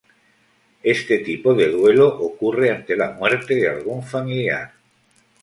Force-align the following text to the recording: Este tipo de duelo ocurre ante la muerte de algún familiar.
Este 0.81 1.19
tipo 1.19 1.53
de 1.53 1.69
duelo 1.69 2.07
ocurre 2.07 2.71
ante 2.71 2.95
la 2.95 3.11
muerte 3.11 3.53
de 3.53 3.69
algún 3.69 4.01
familiar. 4.03 4.73